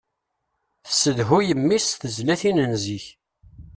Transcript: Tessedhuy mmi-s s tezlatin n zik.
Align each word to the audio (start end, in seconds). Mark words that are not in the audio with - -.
Tessedhuy 0.85 1.47
mmi-s 1.59 1.85
s 1.91 1.97
tezlatin 2.01 2.57
n 2.71 2.73
zik. 2.83 3.05